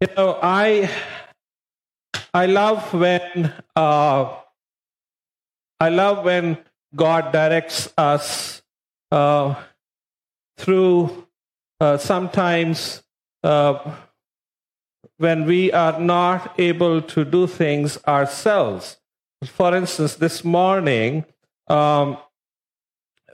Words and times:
You 0.00 0.06
know, 0.16 0.38
I 0.40 0.88
I 2.32 2.46
love 2.46 2.94
when 2.94 3.52
uh, 3.74 4.32
I 5.80 5.88
love 5.88 6.24
when 6.24 6.58
God 6.94 7.32
directs 7.32 7.92
us 7.98 8.62
uh, 9.10 9.56
through 10.56 11.26
uh, 11.80 11.96
sometimes 11.96 13.02
uh, 13.42 13.96
when 15.16 15.46
we 15.46 15.72
are 15.72 15.98
not 15.98 16.54
able 16.60 17.02
to 17.02 17.24
do 17.24 17.48
things 17.48 17.98
ourselves. 18.06 18.98
For 19.46 19.74
instance, 19.74 20.14
this 20.14 20.44
morning, 20.44 21.24
um, 21.66 22.18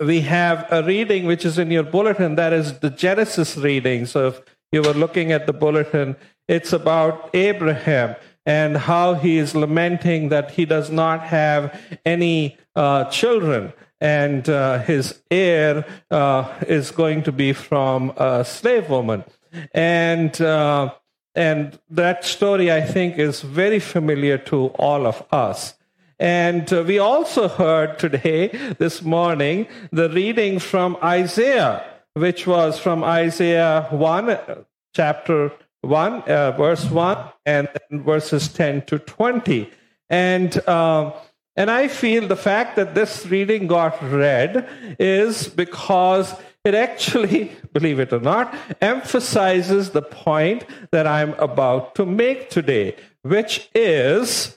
we 0.00 0.22
have 0.22 0.66
a 0.72 0.82
reading 0.82 1.26
which 1.26 1.44
is 1.44 1.58
in 1.58 1.70
your 1.70 1.82
bulletin 1.82 2.36
that 2.36 2.54
is 2.54 2.78
the 2.78 2.88
Genesis 2.88 3.58
reading. 3.58 4.06
So 4.06 4.28
if 4.28 4.40
you 4.72 4.80
were 4.80 4.94
looking 4.94 5.30
at 5.30 5.46
the 5.46 5.52
bulletin, 5.52 6.16
it's 6.48 6.72
about 6.72 7.30
Abraham 7.34 8.16
and 8.46 8.76
how 8.76 9.14
he 9.14 9.38
is 9.38 9.54
lamenting 9.54 10.28
that 10.28 10.50
he 10.52 10.64
does 10.64 10.90
not 10.90 11.22
have 11.22 11.78
any 12.04 12.58
uh, 12.76 13.04
children 13.04 13.72
and 14.00 14.48
uh, 14.48 14.80
his 14.80 15.22
heir 15.30 15.86
uh, 16.10 16.52
is 16.68 16.90
going 16.90 17.22
to 17.22 17.32
be 17.32 17.52
from 17.52 18.12
a 18.16 18.44
slave 18.44 18.90
woman. 18.90 19.24
And 19.72 20.38
uh, 20.40 20.92
and 21.34 21.78
that 21.90 22.24
story, 22.24 22.70
I 22.70 22.80
think, 22.82 23.18
is 23.18 23.42
very 23.42 23.80
familiar 23.80 24.38
to 24.38 24.66
all 24.78 25.06
of 25.06 25.24
us. 25.32 25.74
And 26.18 26.72
uh, 26.72 26.84
we 26.86 26.98
also 27.00 27.48
heard 27.48 27.98
today, 27.98 28.48
this 28.78 29.02
morning, 29.02 29.66
the 29.90 30.08
reading 30.10 30.60
from 30.60 30.96
Isaiah, 31.02 31.84
which 32.12 32.46
was 32.46 32.78
from 32.78 33.02
Isaiah 33.02 33.88
1, 33.90 34.38
chapter 34.94 35.50
1, 35.84 36.22
uh, 36.22 36.52
verse 36.52 36.84
1, 36.86 37.18
and 37.46 37.68
verses 37.90 38.48
10 38.48 38.86
to 38.86 38.98
20. 38.98 39.70
And, 40.10 40.56
uh, 40.68 41.12
and 41.56 41.70
I 41.70 41.88
feel 41.88 42.26
the 42.26 42.36
fact 42.36 42.76
that 42.76 42.94
this 42.94 43.26
reading 43.26 43.66
got 43.66 44.02
read 44.02 44.68
is 44.98 45.48
because 45.48 46.34
it 46.64 46.74
actually, 46.74 47.52
believe 47.72 48.00
it 48.00 48.12
or 48.12 48.20
not, 48.20 48.54
emphasizes 48.80 49.90
the 49.90 50.02
point 50.02 50.64
that 50.90 51.06
I'm 51.06 51.34
about 51.34 51.94
to 51.96 52.06
make 52.06 52.50
today, 52.50 52.96
which 53.22 53.68
is 53.74 54.56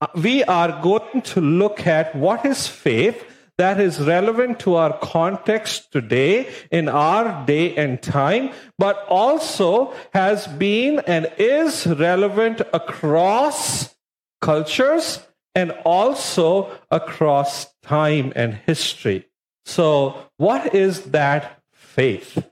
uh, 0.00 0.06
we 0.14 0.42
are 0.44 0.80
going 0.82 1.22
to 1.22 1.40
look 1.40 1.86
at 1.86 2.14
what 2.16 2.44
is 2.44 2.66
faith 2.66 3.24
that 3.60 3.78
is 3.78 4.00
relevant 4.00 4.58
to 4.58 4.74
our 4.74 4.96
context 5.00 5.92
today 5.92 6.48
in 6.70 6.88
our 6.88 7.44
day 7.44 7.76
and 7.76 8.00
time, 8.00 8.50
but 8.78 9.04
also 9.06 9.92
has 10.14 10.46
been 10.46 10.98
and 11.00 11.30
is 11.36 11.86
relevant 11.86 12.62
across 12.72 13.94
cultures 14.40 15.20
and 15.54 15.72
also 15.84 16.70
across 16.90 17.74
time 17.82 18.32
and 18.34 18.54
history. 18.64 19.28
So, 19.66 20.16
what 20.38 20.74
is 20.74 21.10
that 21.10 21.60
faith? 21.74 22.42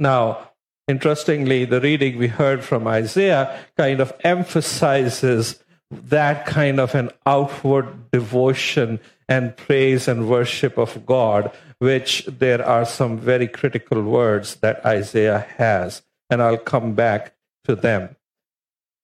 Now, 0.00 0.50
interestingly, 0.88 1.64
the 1.64 1.80
reading 1.80 2.18
we 2.18 2.26
heard 2.26 2.64
from 2.64 2.88
Isaiah 2.88 3.56
kind 3.76 4.00
of 4.00 4.12
emphasizes 4.24 5.62
that 5.92 6.44
kind 6.44 6.80
of 6.80 6.96
an 6.96 7.10
outward 7.24 8.10
devotion 8.10 8.98
and 9.28 9.56
praise 9.56 10.08
and 10.08 10.28
worship 10.28 10.78
of 10.78 11.04
God, 11.04 11.50
which 11.78 12.26
there 12.26 12.64
are 12.64 12.84
some 12.84 13.18
very 13.18 13.48
critical 13.48 14.02
words 14.02 14.56
that 14.56 14.84
Isaiah 14.84 15.46
has, 15.56 16.02
and 16.30 16.42
I'll 16.42 16.58
come 16.58 16.94
back 16.94 17.34
to 17.64 17.74
them. 17.74 18.16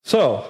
So, 0.05 0.47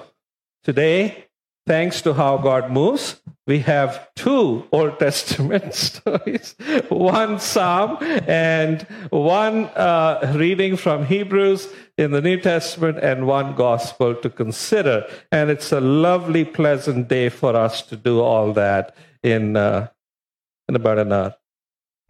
today 0.63 1.29
thanks 1.67 2.03
to 2.03 2.13
how 2.13 2.39
God 2.39 2.71
moves, 2.71 3.21
we 3.47 3.61
have 3.61 4.09
two 4.15 4.67
Old 4.73 4.99
Testament 4.99 5.75
stories 5.89 6.55
one 6.89 7.39
Psalm 7.39 7.99
and 8.27 8.83
one 9.11 9.67
uh, 9.67 10.33
reading 10.37 10.77
from 10.77 11.07
Hebrews 11.07 11.69
in 11.99 12.11
the 12.13 12.21
New 12.21 12.41
Testament, 12.41 12.99
and 12.99 13.27
one 13.27 13.55
gospel 13.55 14.15
to 14.15 14.31
consider. 14.31 15.07
And 15.31 15.51
it's 15.51 15.73
a 15.73 15.81
lovely, 15.81 16.45
pleasant 16.45 17.09
day 17.09 17.29
for 17.29 17.55
us 17.55 17.83
to 17.83 17.97
do 17.97 18.21
all 18.21 18.53
that 18.55 18.97
in, 19.23 19.57
uh, 19.57 19.89
in 20.69 20.77
about 20.77 20.99
an 20.99 21.13
hour. 21.13 21.35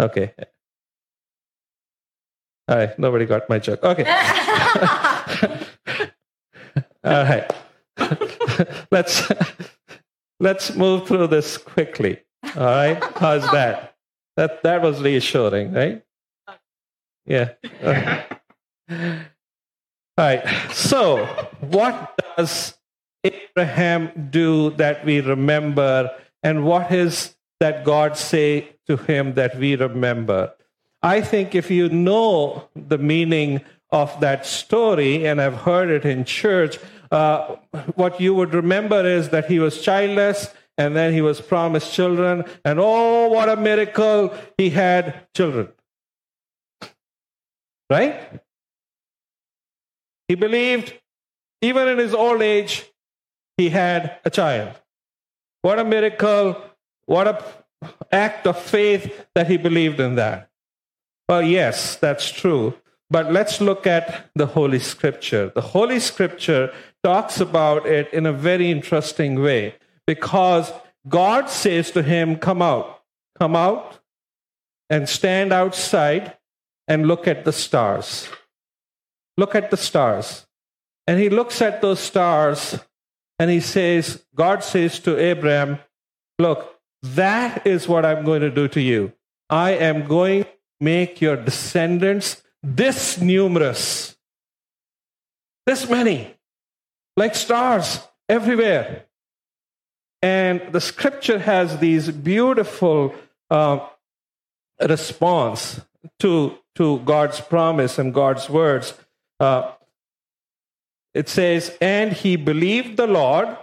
Okay. 0.00 0.32
All 2.68 2.76
right, 2.76 2.98
nobody 2.98 3.26
got 3.26 3.48
my 3.48 3.58
joke. 3.58 3.82
Okay. 3.82 4.04
all 7.04 7.24
right. 7.24 7.52
let's 8.90 9.30
let's 10.40 10.74
move 10.74 11.06
through 11.06 11.26
this 11.26 11.58
quickly. 11.58 12.20
All 12.56 12.64
right, 12.64 13.02
how's 13.16 13.50
that? 13.52 13.96
That 14.36 14.62
that 14.62 14.80
was 14.82 15.02
reassuring, 15.02 15.72
right? 15.72 16.02
Yeah. 17.26 17.50
Okay. 17.64 18.24
All 18.90 19.16
right. 20.18 20.44
So, 20.72 21.26
what 21.60 22.18
does 22.36 22.78
Abraham 23.24 24.28
do 24.30 24.70
that 24.70 25.04
we 25.04 25.20
remember, 25.20 26.10
and 26.42 26.64
what 26.64 26.90
is 26.90 27.34
that 27.60 27.84
God 27.84 28.16
say 28.16 28.76
to 28.86 28.96
him 28.96 29.34
that 29.34 29.56
we 29.56 29.76
remember? 29.76 30.52
I 31.02 31.20
think 31.20 31.54
if 31.54 31.70
you 31.70 31.88
know 31.88 32.68
the 32.74 32.98
meaning 32.98 33.60
of 33.90 34.18
that 34.20 34.46
story, 34.46 35.26
and 35.26 35.40
I've 35.40 35.56
heard 35.56 35.90
it 35.90 36.04
in 36.04 36.24
church, 36.24 36.78
uh, 37.10 37.56
what 37.94 38.20
you 38.20 38.34
would 38.34 38.54
remember 38.54 39.06
is 39.06 39.28
that 39.30 39.46
he 39.46 39.58
was 39.58 39.82
childless 39.82 40.48
and 40.78 40.96
then 40.96 41.12
he 41.12 41.20
was 41.20 41.40
promised 41.40 41.92
children. 41.92 42.44
And 42.64 42.80
oh, 42.80 43.28
what 43.28 43.48
a 43.48 43.56
miracle! 43.56 44.34
He 44.56 44.70
had 44.70 45.26
children. 45.34 45.68
Right? 47.90 48.40
He 50.28 50.34
believed, 50.34 50.94
even 51.60 51.88
in 51.88 51.98
his 51.98 52.14
old 52.14 52.40
age, 52.40 52.90
he 53.58 53.68
had 53.68 54.18
a 54.24 54.30
child. 54.30 54.80
What 55.62 55.78
a 55.78 55.84
miracle! 55.84 56.62
What 57.06 57.26
a 57.28 57.44
act 58.10 58.46
of 58.46 58.58
faith 58.58 59.26
that 59.34 59.48
he 59.48 59.56
believed 59.56 60.00
in 60.00 60.14
that. 60.16 60.50
Well, 61.28 61.42
yes, 61.42 61.96
that's 61.96 62.30
true. 62.30 62.74
But 63.10 63.32
let's 63.32 63.60
look 63.60 63.86
at 63.86 64.30
the 64.34 64.46
Holy 64.46 64.78
Scripture. 64.78 65.52
The 65.54 65.60
Holy 65.60 66.00
Scripture 66.00 66.72
talks 67.02 67.40
about 67.40 67.86
it 67.86 68.12
in 68.12 68.26
a 68.26 68.32
very 68.32 68.70
interesting 68.70 69.42
way 69.42 69.74
because 70.06 70.72
God 71.08 71.50
says 71.50 71.90
to 71.90 72.02
him, 72.02 72.36
Come 72.36 72.62
out, 72.62 73.02
come 73.38 73.54
out 73.54 74.00
and 74.88 75.08
stand 75.08 75.52
outside 75.52 76.36
and 76.88 77.06
look 77.06 77.26
at 77.26 77.44
the 77.44 77.52
stars. 77.52 78.28
Look 79.36 79.54
at 79.54 79.70
the 79.70 79.76
stars. 79.76 80.46
And 81.06 81.20
he 81.20 81.28
looks 81.28 81.60
at 81.60 81.82
those 81.82 82.00
stars 82.00 82.78
and 83.38 83.50
he 83.50 83.60
says, 83.60 84.24
God 84.34 84.62
says 84.62 84.98
to 85.00 85.18
Abraham, 85.18 85.78
Look, 86.38 86.74
that 87.02 87.66
is 87.66 87.88
what 87.88 88.04
I'm 88.04 88.24
going 88.24 88.42
to 88.42 88.50
do 88.50 88.68
to 88.68 88.80
you. 88.80 89.12
I 89.50 89.72
am 89.72 90.06
going 90.06 90.44
to 90.44 90.50
make 90.80 91.20
your 91.20 91.36
descendants 91.36 92.42
this 92.62 93.20
numerous, 93.20 94.16
this 95.66 95.88
many, 95.88 96.34
like 97.16 97.34
stars 97.34 98.00
everywhere. 98.28 99.06
And 100.22 100.72
the 100.72 100.80
scripture 100.80 101.40
has 101.40 101.78
these 101.78 102.10
beautiful 102.10 103.14
uh, 103.50 103.80
response 104.80 105.80
to, 106.20 106.58
to 106.76 107.00
God's 107.00 107.40
promise 107.40 107.98
and 107.98 108.14
God's 108.14 108.48
words. 108.48 108.94
Uh, 109.40 109.72
it 111.14 111.28
says, 111.28 111.76
And 111.80 112.12
he 112.12 112.36
believed 112.36 112.96
the 112.96 113.06
Lord, 113.06 113.56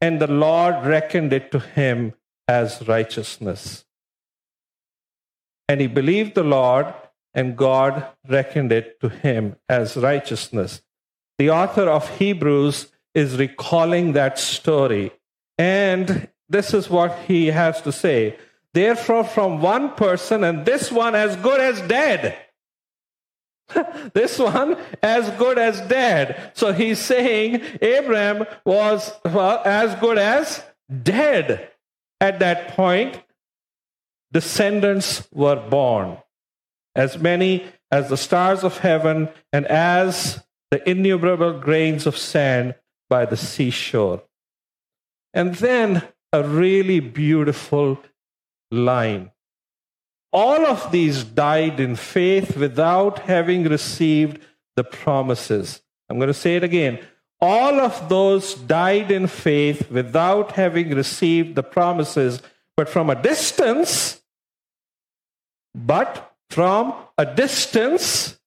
and 0.00 0.20
the 0.20 0.30
Lord 0.30 0.84
reckoned 0.84 1.32
it 1.32 1.50
to 1.52 1.58
him 1.58 2.14
as 2.46 2.86
righteousness. 2.86 3.84
And 5.68 5.80
he 5.80 5.86
believed 5.86 6.34
the 6.34 6.44
Lord, 6.44 6.92
and 7.32 7.56
God 7.56 8.06
reckoned 8.28 8.72
it 8.72 9.00
to 9.00 9.08
him 9.08 9.56
as 9.68 9.96
righteousness. 9.96 10.82
The 11.38 11.50
author 11.50 11.88
of 11.88 12.18
Hebrews 12.18 12.92
is 13.14 13.38
recalling 13.38 14.12
that 14.12 14.38
story. 14.38 15.12
And 15.58 16.28
this 16.48 16.74
is 16.74 16.90
what 16.90 17.18
he 17.26 17.46
has 17.46 17.80
to 17.82 17.92
say. 17.92 18.36
Therefore, 18.72 19.24
from 19.24 19.60
one 19.60 19.94
person, 19.94 20.44
and 20.44 20.64
this 20.64 20.90
one 20.90 21.14
as 21.14 21.36
good 21.36 21.60
as 21.60 21.80
dead. 21.82 22.36
this 24.12 24.38
one 24.38 24.76
as 25.02 25.30
good 25.38 25.58
as 25.58 25.80
dead. 25.82 26.52
So 26.54 26.72
he's 26.72 26.98
saying 26.98 27.62
Abraham 27.80 28.46
was 28.64 29.12
well, 29.24 29.62
as 29.64 29.94
good 29.96 30.18
as 30.18 30.62
dead. 31.02 31.70
At 32.20 32.38
that 32.40 32.68
point, 32.68 33.20
descendants 34.32 35.26
were 35.32 35.56
born 35.56 36.18
as 36.94 37.18
many 37.18 37.64
as 37.90 38.08
the 38.08 38.16
stars 38.16 38.64
of 38.64 38.78
heaven, 38.78 39.28
and 39.52 39.66
as 39.66 40.42
the 40.70 40.88
innumerable 40.88 41.52
grains 41.60 42.06
of 42.06 42.16
sand 42.16 42.74
by 43.08 43.24
the 43.24 43.36
seashore. 43.36 44.22
And 45.32 45.54
then 45.56 46.02
a 46.32 46.42
really 46.42 46.98
beautiful 46.98 48.00
line. 48.70 49.30
All 50.34 50.66
of 50.66 50.90
these 50.90 51.22
died 51.22 51.78
in 51.78 51.94
faith 51.94 52.56
without 52.56 53.20
having 53.20 53.64
received 53.64 54.40
the 54.74 54.82
promises. 54.82 55.80
I'm 56.10 56.18
going 56.18 56.26
to 56.26 56.34
say 56.34 56.56
it 56.56 56.64
again. 56.64 56.98
All 57.40 57.80
of 57.80 58.08
those 58.08 58.54
died 58.54 59.12
in 59.12 59.28
faith 59.28 59.88
without 59.90 60.52
having 60.52 60.90
received 60.90 61.54
the 61.54 61.62
promises, 61.62 62.42
but 62.76 62.88
from 62.88 63.10
a 63.10 63.22
distance, 63.22 64.22
but 65.74 66.34
from 66.50 66.94
a 67.16 67.26
distance, 67.26 68.38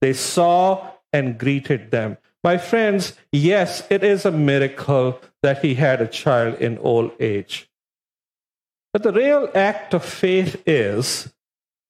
they 0.00 0.12
saw 0.12 0.92
and 1.12 1.38
greeted 1.38 1.90
them. 1.90 2.18
My 2.44 2.56
friends, 2.56 3.14
yes, 3.32 3.86
it 3.90 4.04
is 4.04 4.24
a 4.24 4.30
miracle 4.30 5.20
that 5.42 5.62
he 5.62 5.74
had 5.74 6.00
a 6.00 6.06
child 6.06 6.54
in 6.56 6.78
old 6.78 7.12
age. 7.18 7.69
But 8.92 9.02
the 9.02 9.12
real 9.12 9.48
act 9.54 9.94
of 9.94 10.04
faith 10.04 10.62
is 10.66 11.32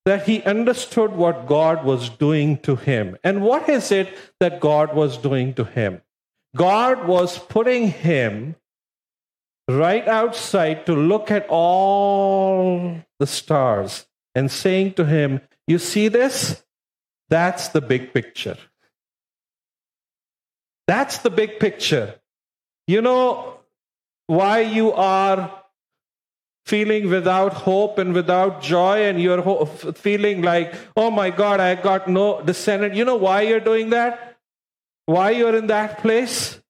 that 0.05 0.27
he 0.27 0.43
understood 0.43 1.13
what 1.13 1.47
God 1.47 1.85
was 1.85 2.09
doing 2.09 2.59
to 2.59 2.77
him. 2.77 3.17
And 3.23 3.43
what 3.43 3.69
is 3.69 3.93
it 3.93 4.17
that 4.39 4.61
God 4.61 4.95
was 4.95 5.17
doing 5.17 5.55
to 5.55 5.65
him? 5.65 6.03
God 6.57 7.07
was 7.07 7.39
putting 7.39 7.89
him 7.89 8.57
right 9.69 10.07
outside 10.09 10.87
to 10.87 10.95
look 10.95 11.31
at 11.31 11.47
all 11.49 12.97
the 13.19 13.27
stars 13.27 14.07
and 14.35 14.51
saying 14.51 14.95
to 14.95 15.05
him, 15.05 15.41
You 15.67 15.79
see 15.79 16.09
this? 16.09 16.63
That's 17.29 17.69
the 17.69 17.81
big 17.81 18.13
picture. 18.13 18.57
That's 20.89 21.19
the 21.19 21.31
big 21.31 21.61
picture. 21.61 22.17
You 22.89 23.01
know 23.01 23.61
why 24.27 24.61
you 24.61 24.93
are 24.93 25.60
feeling 26.71 27.11
without 27.11 27.53
hope 27.53 27.99
and 27.99 28.15
without 28.15 28.63
joy, 28.63 29.03
and 29.09 29.21
you're 29.21 29.43
ho- 29.43 29.67
feeling 29.67 30.43
like, 30.43 30.73
oh 30.97 31.11
my 31.11 31.29
God, 31.29 31.59
I 31.59 31.75
got 31.75 32.07
no 32.07 32.41
descendant. 32.43 32.95
You 32.95 33.05
know 33.05 33.17
why 33.17 33.43
you're 33.43 33.67
doing 33.73 33.91
that? 33.91 34.39
Why 35.07 35.31
you're 35.31 35.57
in 35.57 35.67
that 35.67 35.99
place? 35.99 36.61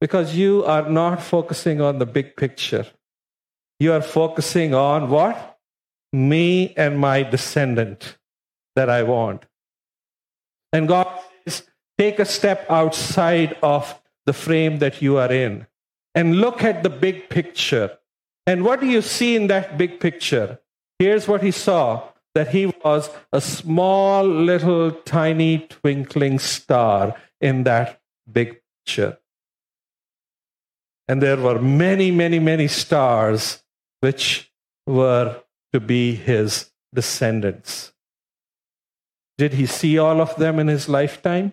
Because 0.00 0.34
you 0.34 0.64
are 0.64 0.88
not 0.88 1.22
focusing 1.22 1.80
on 1.80 1.98
the 1.98 2.06
big 2.06 2.34
picture. 2.36 2.86
You 3.78 3.92
are 3.92 4.02
focusing 4.02 4.74
on 4.74 5.08
what? 5.10 5.58
Me 6.12 6.74
and 6.76 6.98
my 6.98 7.22
descendant 7.22 8.18
that 8.74 8.90
I 8.90 9.04
want. 9.04 9.44
And 10.72 10.88
God 10.88 11.06
says, 11.46 11.62
take 11.98 12.18
a 12.18 12.24
step 12.24 12.66
outside 12.68 13.56
of 13.62 14.00
the 14.26 14.32
frame 14.32 14.78
that 14.78 15.00
you 15.00 15.18
are 15.18 15.32
in 15.32 15.66
and 16.14 16.36
look 16.36 16.64
at 16.64 16.82
the 16.82 16.90
big 16.90 17.28
picture. 17.28 17.97
And 18.48 18.64
what 18.64 18.80
do 18.80 18.86
you 18.86 19.02
see 19.02 19.36
in 19.36 19.48
that 19.48 19.76
big 19.76 20.00
picture? 20.00 20.58
Here's 20.98 21.28
what 21.28 21.42
he 21.42 21.50
saw 21.50 22.08
that 22.34 22.48
he 22.48 22.72
was 22.82 23.10
a 23.30 23.42
small, 23.42 24.24
little, 24.24 24.90
tiny, 24.90 25.66
twinkling 25.68 26.38
star 26.38 27.14
in 27.42 27.64
that 27.64 28.00
big 28.32 28.62
picture. 28.86 29.18
And 31.08 31.20
there 31.22 31.36
were 31.36 31.60
many, 31.60 32.10
many, 32.10 32.38
many 32.38 32.68
stars 32.68 33.62
which 34.00 34.50
were 34.86 35.42
to 35.74 35.80
be 35.80 36.14
his 36.14 36.70
descendants. 36.94 37.92
Did 39.36 39.52
he 39.52 39.66
see 39.66 39.98
all 39.98 40.22
of 40.22 40.34
them 40.36 40.58
in 40.58 40.68
his 40.68 40.88
lifetime? 40.88 41.52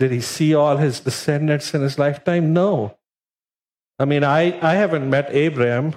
Did 0.00 0.10
he 0.10 0.20
see 0.20 0.54
all 0.54 0.78
his 0.78 0.98
descendants 0.98 1.74
in 1.74 1.82
his 1.82 1.98
lifetime? 1.98 2.52
No. 2.52 2.96
I 3.98 4.06
mean, 4.06 4.24
I, 4.24 4.58
I 4.66 4.74
haven't 4.74 5.08
met 5.08 5.28
Abraham. 5.30 5.94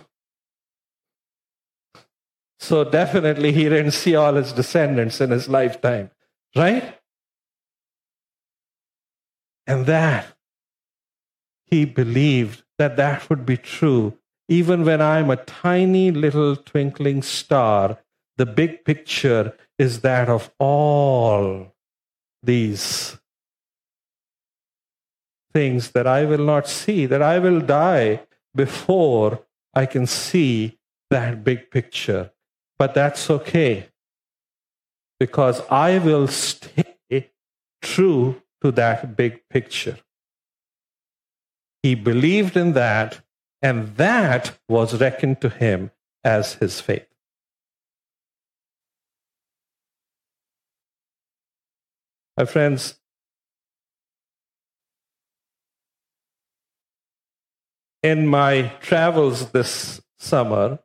So 2.60 2.84
definitely 2.84 3.52
he 3.54 3.64
didn't 3.64 3.92
see 3.92 4.16
all 4.16 4.36
his 4.36 4.54
descendants 4.54 5.20
in 5.20 5.32
his 5.32 5.50
lifetime, 5.50 6.12
right? 6.56 7.00
And 9.66 9.88
that 9.88 10.28
he 11.66 11.86
believed 11.86 12.64
that 12.78 12.98
that 12.98 13.30
would 13.30 13.46
be 13.46 13.58
true 13.58 14.18
even 14.48 14.84
when 14.84 15.02
I'm 15.02 15.30
a 15.30 15.38
tiny 15.38 16.12
little 16.12 16.56
twinkling 16.56 17.22
star, 17.22 17.98
the 18.38 18.46
big 18.46 18.84
picture 18.84 19.56
is 19.80 20.02
that 20.02 20.30
of 20.30 20.52
all 20.60 21.74
these 22.42 23.18
things 25.54 25.92
that 25.92 26.08
I 26.08 26.26
will 26.26 26.44
not 26.44 26.68
see, 26.68 27.06
that 27.06 27.22
I 27.22 27.40
will 27.40 27.62
die 27.62 28.22
before 28.56 29.44
I 29.74 29.86
can 29.86 30.08
see 30.08 30.80
that 31.10 31.44
big 31.44 31.72
picture. 31.72 32.32
But 32.78 32.94
that's 32.94 33.30
okay 33.30 33.90
because 35.20 35.62
I 35.70 36.00
will 36.00 36.28
stay 36.28 37.32
true 37.82 38.42
to 38.62 38.72
that 38.72 39.16
big 39.16 39.48
picture. 39.50 39.98
He 41.82 41.96
believed 41.96 42.58
in 42.58 42.74
that 42.74 43.22
and 43.62 43.96
that 43.96 44.58
was 44.68 45.00
reckoned 45.00 45.40
to 45.42 45.50
him 45.50 45.92
as 46.24 46.56
his 46.56 46.82
faith. 46.82 47.08
My 52.36 52.46
friends, 52.46 53.00
in 58.04 58.28
my 58.28 58.74
travels 58.82 59.52
this 59.52 60.02
summer, 60.20 60.80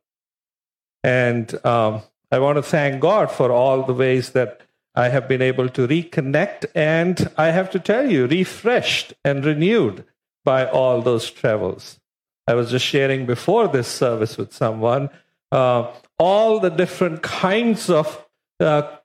and 1.04 1.54
um, 1.66 2.02
I 2.32 2.38
want 2.38 2.56
to 2.56 2.62
thank 2.62 3.00
God 3.00 3.30
for 3.30 3.52
all 3.52 3.82
the 3.82 3.92
ways 3.92 4.30
that 4.30 4.60
I 4.94 5.10
have 5.10 5.28
been 5.28 5.42
able 5.42 5.68
to 5.68 5.86
reconnect, 5.86 6.66
and 6.74 7.30
I 7.36 7.50
have 7.50 7.70
to 7.70 7.78
tell 7.78 8.10
you, 8.10 8.26
refreshed 8.26 9.12
and 9.24 9.44
renewed 9.44 10.04
by 10.44 10.66
all 10.66 11.02
those 11.02 11.30
travels. 11.30 12.00
I 12.46 12.54
was 12.54 12.70
just 12.70 12.86
sharing 12.86 13.26
before 13.26 13.68
this 13.68 13.88
service 13.88 14.38
with 14.38 14.52
someone 14.54 15.10
uh, 15.52 15.92
all 16.18 16.60
the 16.60 16.70
different 16.70 17.22
kinds 17.22 17.90
of 17.90 18.26
uh, 18.60 18.96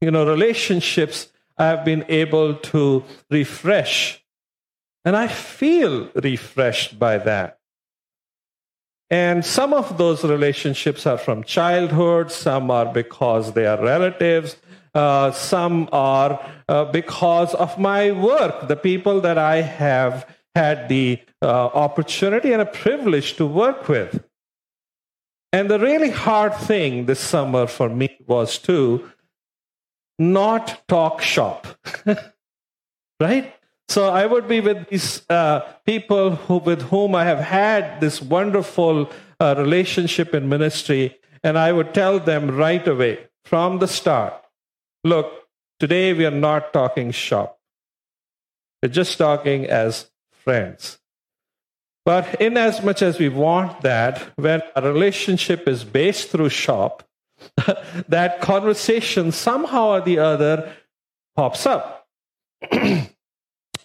you 0.00 0.10
know 0.10 0.26
relationships 0.26 1.32
I've 1.58 1.84
been 1.84 2.04
able 2.08 2.54
to 2.54 3.04
refresh, 3.30 4.21
and 5.04 5.16
I 5.16 5.28
feel 5.28 6.10
refreshed 6.14 6.98
by 6.98 7.18
that. 7.18 7.58
And 9.10 9.44
some 9.44 9.74
of 9.74 9.98
those 9.98 10.24
relationships 10.24 11.06
are 11.06 11.18
from 11.18 11.44
childhood, 11.44 12.32
some 12.32 12.70
are 12.70 12.86
because 12.86 13.52
they 13.52 13.66
are 13.66 13.82
relatives, 13.82 14.56
uh, 14.94 15.32
some 15.32 15.88
are 15.92 16.40
uh, 16.68 16.86
because 16.86 17.54
of 17.54 17.78
my 17.78 18.10
work, 18.12 18.68
the 18.68 18.76
people 18.76 19.20
that 19.20 19.36
I 19.36 19.60
have 19.60 20.26
had 20.54 20.88
the 20.88 21.20
uh, 21.42 21.46
opportunity 21.46 22.52
and 22.52 22.62
a 22.62 22.66
privilege 22.66 23.36
to 23.36 23.46
work 23.46 23.88
with. 23.88 24.24
And 25.52 25.70
the 25.70 25.78
really 25.78 26.10
hard 26.10 26.54
thing 26.54 27.04
this 27.04 27.20
summer 27.20 27.66
for 27.66 27.90
me 27.90 28.16
was 28.26 28.58
to 28.60 29.10
not 30.18 30.86
talk 30.88 31.20
shop. 31.20 31.66
right? 33.20 33.54
So 33.88 34.08
I 34.08 34.26
would 34.26 34.48
be 34.48 34.60
with 34.60 34.88
these 34.88 35.22
uh, 35.28 35.60
people 35.84 36.36
who, 36.36 36.58
with 36.58 36.82
whom 36.82 37.14
I 37.14 37.24
have 37.24 37.40
had 37.40 38.00
this 38.00 38.22
wonderful 38.22 39.10
uh, 39.38 39.54
relationship 39.58 40.34
in 40.34 40.48
ministry, 40.48 41.18
and 41.42 41.58
I 41.58 41.72
would 41.72 41.92
tell 41.92 42.18
them 42.18 42.56
right 42.56 42.86
away 42.86 43.26
from 43.44 43.78
the 43.78 43.88
start 43.88 44.42
look, 45.04 45.48
today 45.80 46.12
we 46.12 46.24
are 46.24 46.30
not 46.30 46.72
talking 46.72 47.10
shop. 47.10 47.58
We're 48.82 48.88
just 48.88 49.18
talking 49.18 49.66
as 49.66 50.10
friends. 50.30 50.98
But 52.04 52.40
in 52.40 52.56
as 52.56 52.82
much 52.82 53.00
as 53.00 53.18
we 53.18 53.28
want 53.28 53.82
that, 53.82 54.18
when 54.36 54.62
a 54.74 54.82
relationship 54.82 55.68
is 55.68 55.84
based 55.84 56.30
through 56.30 56.48
shop, 56.48 57.04
that 58.08 58.40
conversation 58.40 59.30
somehow 59.30 59.90
or 59.90 60.00
the 60.00 60.18
other 60.18 60.72
pops 61.36 61.66
up. 61.66 62.08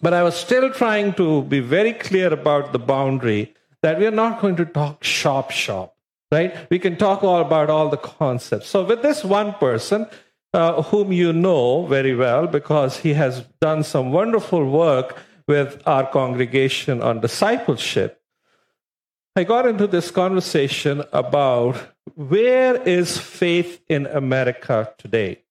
but 0.01 0.13
I 0.13 0.23
was 0.23 0.35
still 0.35 0.71
trying 0.71 1.13
to 1.13 1.43
be 1.43 1.59
very 1.59 1.93
clear 1.93 2.31
about 2.33 2.71
the 2.71 2.79
boundary 2.79 3.53
that 3.81 3.99
we 3.99 4.05
are 4.05 4.11
not 4.11 4.41
going 4.41 4.55
to 4.57 4.65
talk 4.65 5.03
shop 5.03 5.51
shop, 5.51 5.95
right? 6.31 6.69
We 6.69 6.79
can 6.79 6.97
talk 6.97 7.23
all 7.23 7.41
about 7.41 7.69
all 7.69 7.89
the 7.89 7.97
concepts. 7.97 8.69
So 8.69 8.83
with 8.83 9.01
this 9.01 9.23
one 9.23 9.53
person, 9.53 10.07
uh, 10.53 10.81
whom 10.83 11.11
you 11.11 11.33
know 11.33 11.85
very 11.85 12.15
well 12.15 12.47
because 12.47 12.97
he 12.97 13.13
has 13.13 13.41
done 13.61 13.83
some 13.83 14.11
wonderful 14.11 14.69
work 14.69 15.17
with 15.47 15.81
our 15.85 16.05
congregation 16.05 17.01
on 17.01 17.21
discipleship, 17.21 18.21
I 19.35 19.43
got 19.43 19.67
into 19.67 19.85
this 19.85 20.09
conversation 20.09 21.03
about 21.13 21.77
where 22.15 22.81
is 22.81 23.17
faith 23.19 23.81
in 23.87 24.07
America 24.07 24.91
today? 24.97 25.43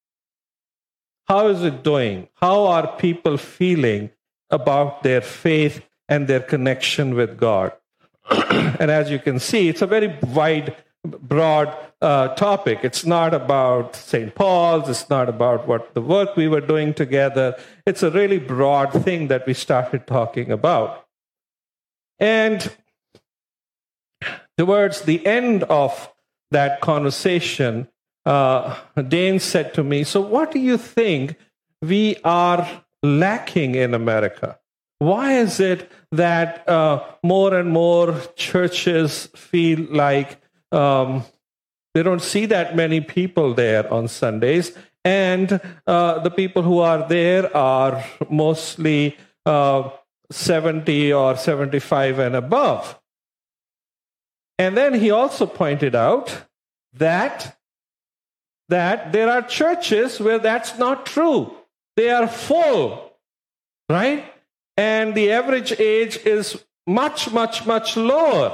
How 1.25 1.47
is 1.47 1.63
it 1.63 1.83
doing? 1.83 2.27
How 2.35 2.65
are 2.65 2.97
people 2.97 3.37
feeling 3.37 4.09
about 4.49 5.03
their 5.03 5.21
faith 5.21 5.83
and 6.09 6.27
their 6.27 6.39
connection 6.39 7.15
with 7.15 7.37
God? 7.37 7.73
and 8.29 8.91
as 8.91 9.09
you 9.09 9.19
can 9.19 9.39
see, 9.39 9.69
it's 9.69 9.81
a 9.81 9.87
very 9.87 10.17
wide, 10.21 10.75
broad 11.03 11.75
uh, 12.01 12.29
topic. 12.35 12.79
It's 12.83 13.05
not 13.05 13.33
about 13.33 13.95
St. 13.95 14.33
Paul's, 14.35 14.89
it's 14.89 15.09
not 15.09 15.29
about 15.29 15.67
what 15.67 15.93
the 15.93 16.01
work 16.01 16.35
we 16.35 16.47
were 16.47 16.61
doing 16.61 16.93
together. 16.93 17.57
It's 17.85 18.03
a 18.03 18.11
really 18.11 18.39
broad 18.39 18.91
thing 18.91 19.27
that 19.29 19.47
we 19.47 19.53
started 19.53 20.05
talking 20.07 20.51
about. 20.51 21.05
And 22.19 22.75
towards 24.57 25.01
the 25.01 25.25
end 25.25 25.63
of 25.63 26.11
that 26.51 26.81
conversation, 26.81 27.87
uh, 28.25 28.77
Dane 29.07 29.39
said 29.39 29.73
to 29.75 29.83
me, 29.83 30.03
So, 30.03 30.19
what 30.21 30.51
do 30.51 30.59
you 30.59 30.77
think 30.77 31.35
we 31.81 32.17
are 32.23 32.83
lacking 33.07 33.75
in 33.75 33.93
America? 33.93 34.59
Why 34.99 35.33
is 35.33 35.59
it 35.59 35.91
that 36.11 36.67
uh, 36.67 37.03
more 37.23 37.53
and 37.53 37.69
more 37.69 38.19
churches 38.35 39.27
feel 39.35 39.79
like 39.91 40.41
um, 40.71 41.23
they 41.93 42.03
don't 42.03 42.21
see 42.21 42.45
that 42.47 42.75
many 42.75 43.01
people 43.01 43.53
there 43.53 43.91
on 43.93 44.07
Sundays? 44.07 44.75
And 45.05 45.61
uh, 45.85 46.19
the 46.19 46.31
people 46.31 46.63
who 46.63 46.79
are 46.79 47.07
there 47.07 47.55
are 47.55 48.03
mostly 48.29 49.17
uh, 49.45 49.89
70 50.31 51.13
or 51.13 51.37
75 51.37 52.19
and 52.19 52.35
above. 52.35 52.99
And 54.57 54.75
then 54.75 54.95
he 54.95 55.11
also 55.11 55.45
pointed 55.45 55.95
out 55.95 56.43
that 56.93 57.57
that 58.69 59.13
there 59.13 59.29
are 59.29 59.41
churches 59.43 60.19
where 60.19 60.39
that's 60.39 60.77
not 60.77 61.05
true. 61.05 61.55
They 61.97 62.11
are 62.11 62.27
full, 62.27 63.11
right? 63.89 64.23
And 64.77 65.15
the 65.15 65.31
average 65.31 65.73
age 65.79 66.17
is 66.17 66.63
much, 66.85 67.31
much, 67.31 67.65
much 67.65 67.97
lower. 67.97 68.53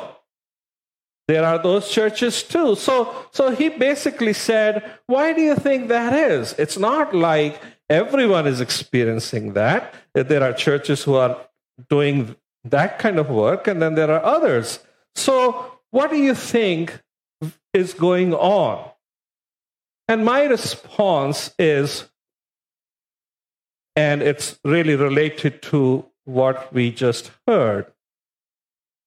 There 1.28 1.46
are 1.46 1.62
those 1.62 1.90
churches 1.92 2.42
too. 2.42 2.76
So, 2.76 3.14
so 3.32 3.52
he 3.52 3.70
basically 3.70 4.34
said, 4.34 4.84
Why 5.08 5.34
do 5.34 5.42
you 5.42 5.56
think 5.56 5.90
that 5.90 6.14
is? 6.14 6.54
It's 6.58 6.78
not 6.78 7.14
like 7.14 7.62
everyone 7.90 8.48
is 8.48 8.62
experiencing 8.62 9.54
that. 9.54 9.94
There 10.14 10.44
are 10.44 10.54
churches 10.54 11.04
who 11.04 11.16
are 11.16 11.38
doing 11.90 12.36
that 12.64 12.98
kind 12.98 13.20
of 13.20 13.30
work, 13.30 13.68
and 13.68 13.82
then 13.82 13.96
there 13.96 14.12
are 14.12 14.24
others. 14.24 14.80
So, 15.16 15.80
what 15.92 16.12
do 16.12 16.18
you 16.18 16.34
think 16.34 17.02
is 17.74 17.94
going 17.94 18.34
on? 18.34 18.90
And 20.08 20.26
my 20.26 20.44
response 20.44 21.54
is, 21.58 22.10
and 23.96 24.22
it's 24.22 24.60
really 24.64 24.96
related 24.96 25.62
to 25.64 26.06
what 26.26 26.74
we 26.74 26.92
just 26.92 27.32
heard. 27.48 27.86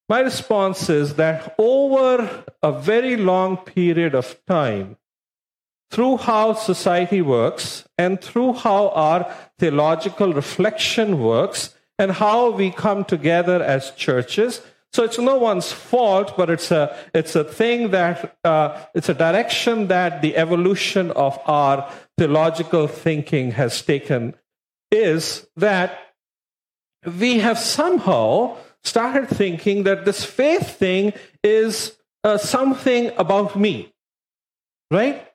My 0.08 0.20
response 0.20 0.88
is 0.88 1.14
that 1.14 1.54
over 1.58 2.44
a 2.62 2.72
very 2.72 3.16
long 3.16 3.56
period 3.56 4.14
of 4.14 4.38
time, 4.46 4.96
through 5.90 6.18
how 6.18 6.52
society 6.52 7.22
works 7.22 7.88
and 7.96 8.20
through 8.20 8.52
how 8.54 8.88
our 8.90 9.32
theological 9.58 10.32
reflection 10.32 11.20
works 11.20 11.74
and 11.98 12.12
how 12.12 12.50
we 12.50 12.70
come 12.70 13.04
together 13.04 13.62
as 13.62 13.92
churches, 13.92 14.62
so 14.92 15.04
it's 15.04 15.18
no 15.18 15.36
one's 15.36 15.72
fault, 15.72 16.36
but 16.36 16.48
it's 16.48 16.70
a 16.70 16.96
it's 17.12 17.36
a 17.36 17.44
thing 17.44 17.90
that 17.90 18.36
uh, 18.44 18.80
it's 18.94 19.10
a 19.10 19.14
direction 19.14 19.88
that 19.88 20.22
the 20.22 20.36
evolution 20.36 21.10
of 21.10 21.38
our 21.44 21.90
theological 22.16 22.86
thinking 22.86 23.50
has 23.52 23.82
taken. 23.82 24.34
Is 24.90 25.46
that 25.56 25.98
we 27.04 27.38
have 27.38 27.58
somehow 27.58 28.56
started 28.82 29.28
thinking 29.28 29.84
that 29.84 30.04
this 30.04 30.24
faith 30.24 30.76
thing 30.76 31.12
is 31.42 31.96
uh, 32.24 32.38
something 32.38 33.10
about 33.18 33.56
me, 33.56 33.92
right? 34.90 35.26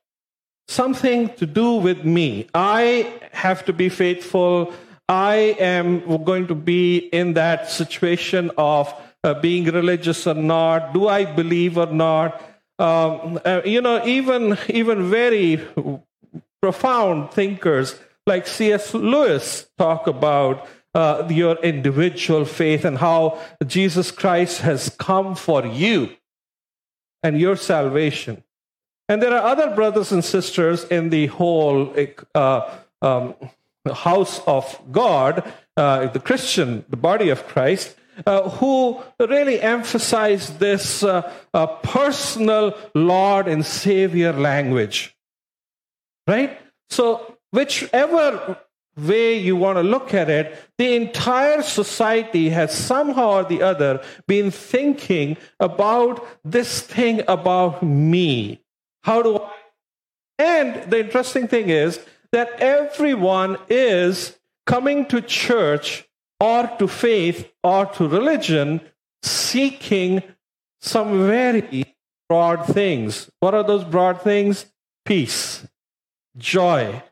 Something 0.67 1.29
to 1.35 1.45
do 1.45 1.75
with 1.75 2.05
me. 2.05 2.47
I 2.53 3.13
have 3.31 3.65
to 3.65 3.73
be 3.73 3.89
faithful. 3.89 4.73
I 5.09 5.55
am 5.59 6.23
going 6.23 6.47
to 6.47 6.55
be 6.55 6.97
in 6.97 7.33
that 7.33 7.69
situation 7.69 8.51
of 8.57 8.93
uh, 9.23 9.33
being 9.35 9.65
religious 9.65 10.25
or 10.27 10.33
not? 10.33 10.93
Do 10.93 11.07
I 11.07 11.25
believe 11.25 11.77
or 11.77 11.87
not? 11.87 12.41
Um, 12.79 13.39
uh, 13.45 13.61
you 13.65 13.81
know, 13.81 14.05
even 14.05 14.57
even 14.69 15.09
very 15.09 15.61
profound 16.61 17.31
thinkers 17.31 17.99
like 18.25 18.47
C.S. 18.47 18.93
Lewis 18.93 19.69
talk 19.77 20.07
about 20.07 20.67
uh, 20.93 21.27
your 21.29 21.55
individual 21.57 22.45
faith 22.45 22.85
and 22.85 22.97
how 22.97 23.39
Jesus 23.65 24.11
Christ 24.11 24.61
has 24.61 24.89
come 24.89 25.35
for 25.35 25.65
you 25.65 26.15
and 27.23 27.39
your 27.39 27.55
salvation. 27.55 28.43
And 29.07 29.21
there 29.21 29.33
are 29.33 29.45
other 29.45 29.75
brothers 29.75 30.11
and 30.11 30.23
sisters 30.23 30.83
in 30.85 31.09
the 31.09 31.27
whole 31.27 31.93
uh, 32.35 32.77
um, 33.01 33.35
house 33.93 34.39
of 34.47 34.79
God, 34.91 35.51
uh, 35.75 36.07
the 36.07 36.19
Christian, 36.19 36.85
the 36.89 36.97
body 36.97 37.29
of 37.29 37.47
Christ, 37.47 37.95
uh, 38.25 38.49
who 38.49 39.01
really 39.19 39.59
emphasize 39.59 40.57
this 40.57 41.03
uh, 41.03 41.31
uh, 41.53 41.67
personal 41.67 42.77
Lord 42.93 43.47
and 43.47 43.65
Savior 43.65 44.33
language. 44.33 45.15
Right? 46.27 46.59
So, 46.89 47.30
whichever 47.51 48.57
way 48.97 49.37
you 49.37 49.55
want 49.55 49.77
to 49.77 49.83
look 49.83 50.13
at 50.13 50.29
it, 50.29 50.57
the 50.77 50.95
entire 50.95 51.61
society 51.61 52.49
has 52.49 52.73
somehow 52.73 53.29
or 53.29 53.43
the 53.43 53.61
other 53.61 54.03
been 54.27 54.51
thinking 54.51 55.37
about 55.59 56.25
this 56.43 56.81
thing 56.81 57.21
about 57.27 57.81
me. 57.81 58.61
How 59.03 59.21
do 59.21 59.37
I? 59.37 59.51
And 60.37 60.91
the 60.91 60.99
interesting 60.99 61.47
thing 61.47 61.69
is 61.69 61.99
that 62.31 62.49
everyone 62.59 63.57
is 63.69 64.37
coming 64.65 65.05
to 65.07 65.21
church 65.21 66.07
or 66.39 66.67
to 66.79 66.87
faith 66.87 67.51
or 67.63 67.85
to 67.85 68.07
religion 68.07 68.81
seeking 69.21 70.23
some 70.81 71.27
very 71.27 71.85
broad 72.27 72.65
things. 72.65 73.29
What 73.39 73.53
are 73.53 73.63
those 73.63 73.83
broad 73.83 74.21
things? 74.21 74.65
Peace, 75.05 75.67
joy, 76.37 77.03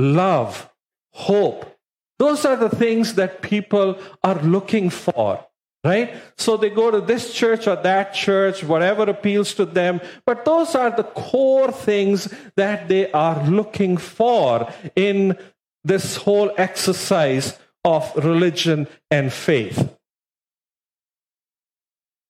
love, 0.00 0.70
hope. 1.12 1.76
Those 2.18 2.44
are 2.44 2.56
the 2.56 2.68
things 2.68 3.14
that 3.14 3.42
people 3.42 3.98
are 4.22 4.40
looking 4.42 4.90
for, 4.90 5.44
right? 5.84 6.14
So 6.36 6.56
they 6.56 6.70
go 6.70 6.90
to 6.90 7.00
this 7.00 7.32
church 7.32 7.66
or 7.66 7.76
that 7.76 8.12
church, 8.14 8.62
whatever 8.62 9.04
appeals 9.04 9.54
to 9.54 9.64
them, 9.64 10.00
but 10.26 10.44
those 10.44 10.74
are 10.74 10.90
the 10.90 11.04
core 11.04 11.72
things 11.72 12.32
that 12.56 12.88
they 12.88 13.10
are 13.12 13.42
looking 13.48 13.96
for 13.96 14.70
in 14.94 15.38
this 15.82 16.16
whole 16.16 16.52
exercise 16.58 17.58
of 17.84 18.12
religion 18.16 18.86
and 19.10 19.32
faith. 19.32 19.96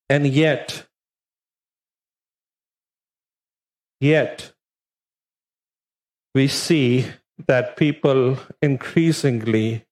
And 0.08 0.26
yet, 0.26 0.86
yet, 4.00 4.52
we 6.34 6.48
see 6.48 7.06
that 7.46 7.76
people 7.76 8.38
increasingly 8.62 9.84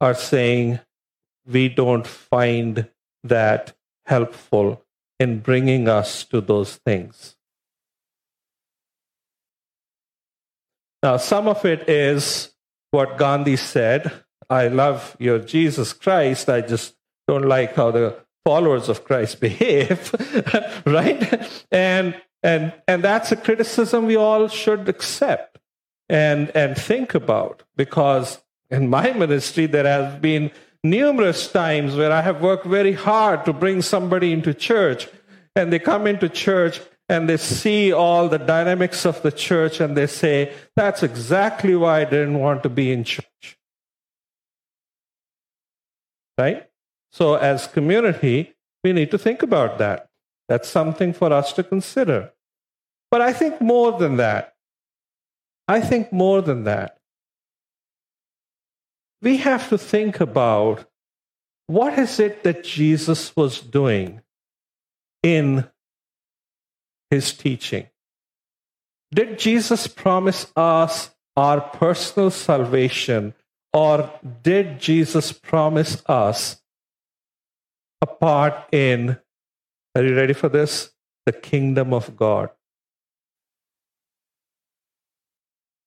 are 0.00 0.14
saying 0.14 0.80
we 1.46 1.68
don't 1.68 2.06
find 2.06 2.88
that 3.22 3.74
helpful 4.06 4.82
in 5.18 5.40
bringing 5.40 5.88
us 5.88 6.24
to 6.24 6.40
those 6.40 6.76
things. 6.76 7.36
Now, 11.02 11.18
some 11.18 11.48
of 11.48 11.64
it 11.64 11.88
is 11.88 12.54
what 12.90 13.18
Gandhi 13.18 13.56
said 13.56 14.12
I 14.50 14.68
love 14.68 15.16
your 15.18 15.38
Jesus 15.38 15.92
Christ. 15.92 16.50
I 16.50 16.60
just 16.60 16.94
don't 17.26 17.48
like 17.48 17.74
how 17.74 17.90
the 17.90 18.16
followers 18.44 18.88
of 18.88 19.04
Christ 19.04 19.40
behave, 19.48 20.14
right? 20.86 21.50
And 21.70 22.20
and 22.42 22.72
and 22.86 23.02
that's 23.02 23.32
a 23.32 23.36
criticism 23.36 24.06
we 24.06 24.16
all 24.16 24.48
should 24.48 24.88
accept 24.88 25.58
and 26.14 26.50
and 26.54 26.76
think 26.76 27.14
about 27.14 27.64
because 27.76 28.40
in 28.70 28.88
my 28.88 29.12
ministry 29.12 29.66
there 29.66 29.86
have 29.86 30.22
been 30.22 30.50
numerous 30.84 31.50
times 31.50 31.96
where 31.96 32.12
I 32.12 32.22
have 32.22 32.40
worked 32.40 32.66
very 32.66 32.92
hard 32.92 33.44
to 33.46 33.52
bring 33.52 33.82
somebody 33.82 34.32
into 34.32 34.54
church 34.54 35.08
and 35.56 35.72
they 35.72 35.80
come 35.80 36.06
into 36.06 36.28
church 36.28 36.80
and 37.08 37.28
they 37.28 37.36
see 37.36 37.92
all 37.92 38.28
the 38.28 38.38
dynamics 38.38 39.04
of 39.04 39.20
the 39.22 39.32
church 39.32 39.80
and 39.80 39.96
they 39.96 40.06
say 40.06 40.52
that's 40.76 41.02
exactly 41.02 41.74
why 41.74 42.02
I 42.02 42.04
didn't 42.04 42.38
want 42.38 42.62
to 42.62 42.68
be 42.68 42.92
in 42.92 43.02
church 43.02 43.58
right? 46.38 46.66
So, 47.10 47.34
as 47.34 47.66
community, 47.66 48.54
we 48.82 48.92
need 48.92 49.10
to 49.12 49.18
think 49.18 49.42
about 49.42 49.78
that. 49.78 50.08
That's 50.48 50.68
something 50.68 51.12
for 51.12 51.32
us 51.32 51.52
to 51.54 51.62
consider. 51.62 52.32
But 53.10 53.20
I 53.20 53.32
think 53.32 53.60
more 53.60 53.92
than 53.92 54.16
that. 54.16 54.53
I 55.66 55.80
think 55.80 56.12
more 56.12 56.42
than 56.42 56.64
that. 56.64 56.98
we 59.24 59.38
have 59.38 59.70
to 59.70 59.78
think 59.78 60.20
about 60.20 60.84
what 61.66 61.98
is 61.98 62.20
it 62.20 62.44
that 62.44 62.62
Jesus 62.62 63.34
was 63.34 63.58
doing 63.58 64.20
in 65.22 65.66
his 67.10 67.32
teaching? 67.32 67.86
Did 69.12 69.38
Jesus 69.38 69.86
promise 69.86 70.52
us 70.54 71.10
our 71.36 71.62
personal 71.62 72.30
salvation, 72.30 73.32
or 73.72 74.10
did 74.42 74.78
Jesus 74.78 75.32
promise 75.32 76.02
us 76.06 76.60
a 78.02 78.06
part 78.06 78.54
in, 78.72 79.18
are 79.94 80.04
you 80.04 80.14
ready 80.14 80.34
for 80.34 80.50
this? 80.50 80.90
The 81.24 81.32
kingdom 81.32 81.94
of 81.94 82.14
God. 82.14 82.50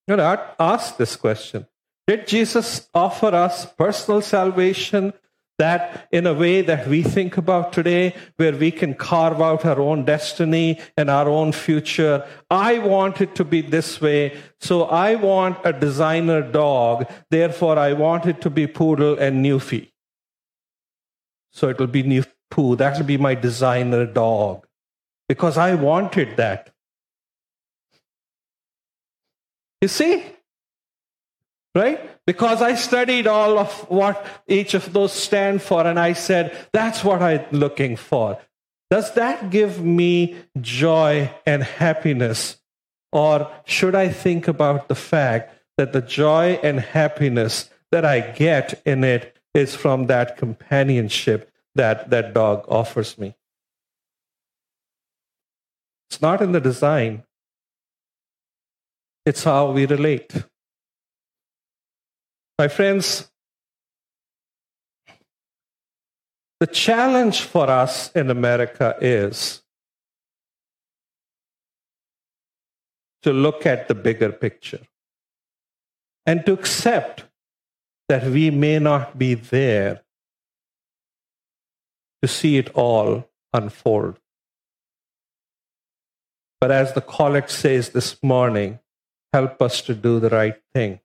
You 0.08 0.16
know, 0.16 0.40
ask 0.60 0.98
this 0.98 1.16
question. 1.16 1.68
Did 2.08 2.28
Jesus 2.28 2.88
offer 2.94 3.28
us 3.28 3.66
personal 3.66 4.22
salvation 4.22 5.14
that 5.58 6.08
in 6.12 6.28
a 6.28 6.34
way 6.34 6.62
that 6.62 6.88
we 6.88 7.02
think 7.02 7.38
about 7.38 7.74
today, 7.74 8.16
where 8.36 8.56
we 8.56 8.72
can 8.72 8.94
carve 8.94 9.42
out 9.42 9.66
our 9.66 9.80
own 9.80 10.06
destiny 10.06 10.80
and 10.96 11.10
our 11.10 11.28
own 11.28 11.52
future. 11.52 12.26
I 12.50 12.78
want 12.80 13.22
it 13.22 13.34
to 13.36 13.44
be 13.44 13.62
this 13.62 14.00
way. 14.00 14.38
So 14.60 14.84
I 14.84 15.16
want 15.16 15.58
a 15.64 15.74
designer 15.74 16.42
dog. 16.42 17.10
Therefore, 17.32 17.80
I 17.80 17.94
want 17.94 18.28
it 18.28 18.40
to 18.42 18.50
be 18.50 18.68
poodle 18.68 19.18
and 19.18 19.44
Newfie. 19.44 19.92
So 21.52 21.70
it 21.70 21.80
will 21.80 21.88
be 21.88 22.04
New 22.04 22.24
Poo. 22.52 22.76
That 22.76 22.98
will 22.98 23.06
be 23.06 23.18
my 23.18 23.34
designer 23.34 24.06
dog 24.06 24.68
because 25.28 25.58
I 25.58 25.74
wanted 25.74 26.38
that. 26.38 26.72
You 29.82 29.88
see? 29.88 30.24
Right? 31.76 32.26
Because 32.26 32.62
I 32.62 32.76
studied 32.76 33.28
all 33.28 33.60
of 33.60 33.72
what 33.90 34.26
each 34.48 34.74
of 34.74 34.92
those 34.92 35.14
stand 35.14 35.62
for, 35.62 35.86
and 35.86 36.00
I 36.00 36.14
said, 36.14 36.58
that's 36.74 37.04
what 37.04 37.22
I'm 37.22 37.46
looking 37.52 37.96
for. 37.96 38.40
Does 38.90 39.14
that 39.14 39.50
give 39.50 39.84
me 39.84 40.38
joy 40.60 41.32
and 41.46 41.64
happiness? 41.64 42.58
Or 43.12 43.52
should 43.66 43.96
I 43.96 44.10
think 44.10 44.48
about 44.48 44.88
the 44.88 44.96
fact 44.96 45.54
that 45.78 45.94
the 45.94 46.02
joy 46.02 46.60
and 46.64 46.80
happiness 46.80 47.70
that 47.92 48.06
I 48.06 48.22
get 48.22 48.82
in 48.86 49.04
it 49.04 49.38
is 49.54 49.76
from 49.76 50.08
that 50.08 50.38
companionship 50.38 51.52
that 51.76 52.10
that 52.10 52.34
dog 52.34 52.66
offers 52.68 53.18
me? 53.18 53.36
It's 56.10 56.22
not 56.22 56.42
in 56.42 56.54
the 56.54 56.62
design, 56.62 57.24
it's 59.28 59.44
how 59.44 59.72
we 59.72 59.86
relate. 59.86 60.32
My 62.58 62.70
friends, 62.70 63.30
the 66.62 66.68
challenge 66.68 67.42
for 67.42 67.70
us 67.70 68.10
in 68.14 68.30
America 68.32 68.96
is 69.02 69.62
to 73.24 73.34
look 73.34 73.66
at 73.66 73.90
the 73.90 73.96
bigger 73.96 74.32
picture 74.32 74.80
and 76.26 76.46
to 76.46 76.54
accept 76.54 77.26
that 78.08 78.24
we 78.24 78.50
may 78.50 78.80
not 78.80 79.18
be 79.18 79.34
there 79.34 80.04
to 82.22 82.30
see 82.30 82.58
it 82.58 82.70
all 82.76 83.30
unfold. 83.54 84.18
But 86.62 86.72
as 86.72 86.94
the 86.94 87.02
collect 87.02 87.52
says 87.52 87.90
this 87.90 88.24
morning, 88.24 88.80
help 89.34 89.62
us 89.62 89.82
to 89.82 89.94
do 89.94 90.20
the 90.20 90.30
right 90.30 90.60
thing 90.74 91.00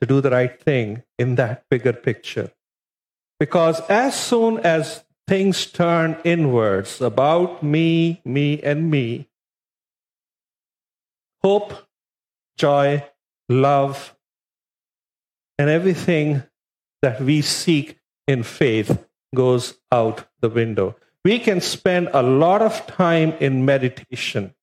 to 0.00 0.06
do 0.06 0.20
the 0.20 0.30
right 0.30 0.60
thing 0.60 1.02
in 1.18 1.34
that 1.36 1.64
bigger 1.68 1.92
picture. 1.92 2.50
Because 3.38 3.80
as 3.88 4.18
soon 4.18 4.58
as 4.60 5.04
things 5.26 5.66
turn 5.66 6.16
inwards 6.24 7.00
about 7.00 7.62
me, 7.62 8.20
me, 8.24 8.60
and 8.62 8.90
me, 8.90 9.28
hope, 11.42 11.72
joy, 12.56 13.04
love, 13.48 14.16
and 15.58 15.70
everything 15.70 16.42
that 17.02 17.20
we 17.20 17.42
seek 17.42 17.98
in 18.26 18.42
faith 18.42 19.06
goes 19.34 19.74
out 19.92 20.26
the 20.40 20.48
window. 20.48 20.96
We 21.24 21.38
can 21.38 21.60
spend 21.60 22.08
a 22.12 22.22
lot 22.22 22.62
of 22.62 22.86
time 22.86 23.34
in 23.40 23.64
meditation. 23.64 24.54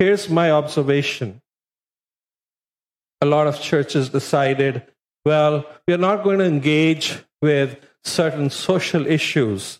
Here's 0.00 0.30
my 0.30 0.50
observation 0.50 1.42
a 3.20 3.26
lot 3.26 3.46
of 3.46 3.60
churches 3.60 4.08
decided, 4.08 4.82
well, 5.26 5.66
we 5.86 5.92
are 5.92 5.98
not 5.98 6.24
going 6.24 6.38
to 6.38 6.46
engage 6.46 7.18
with 7.42 7.76
certain 8.02 8.48
social 8.48 9.06
issues. 9.06 9.78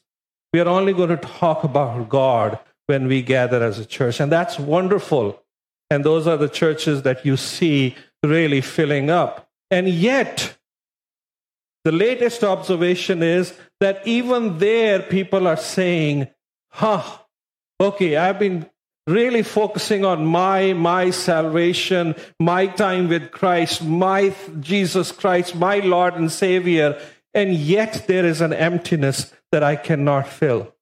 We 0.53 0.61
are 0.61 0.69
only 0.69 0.93
going 0.93 1.09
to 1.09 1.17
talk 1.17 1.65
about 1.65 2.11
God 2.11 2.59
when 2.87 3.07
we 3.07 3.23
gather 3.23 3.63
as 3.65 3.79
a 3.79 3.87
church. 3.87 4.21
And 4.21 4.31
that's 4.31 4.59
wonderful. 4.59 5.43
And 5.89 6.05
those 6.05 6.27
are 6.27 6.37
the 6.37 6.51
churches 6.51 7.01
that 7.05 7.25
you 7.25 7.39
see 7.39 7.97
really 8.23 8.61
filling 8.61 9.09
up. 9.09 9.49
And 9.71 9.89
yet, 9.89 10.59
the 11.85 11.93
latest 11.93 12.45
observation 12.45 13.23
is 13.23 13.55
that 13.81 14.07
even 14.07 14.59
there, 14.59 15.01
people 15.01 15.47
are 15.47 15.57
saying, 15.57 16.29
huh, 16.73 17.05
okay, 17.81 18.19
I've 18.19 18.39
been 18.39 18.69
really 19.07 19.43
focusing 19.43 20.05
on 20.05 20.25
my 20.25 20.73
my 20.75 21.11
salvation 21.11 22.15
my 22.39 22.67
time 22.67 23.09
with 23.09 23.31
christ 23.33 23.83
my 23.83 24.33
jesus 24.61 25.11
christ 25.11 25.55
my 25.55 25.79
lord 25.79 26.15
and 26.15 26.31
savior 26.31 27.01
and 27.33 27.55
yet 27.55 28.05
there 28.07 28.27
is 28.27 28.41
an 28.41 28.53
emptiness 28.53 29.33
that 29.53 29.63
i 29.63 29.77
cannot 29.77 30.27
fill. 30.27 30.75